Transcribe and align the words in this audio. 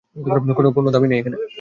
কোনো 0.75 0.89
দাবি 0.91 1.07
নেই। 1.07 1.21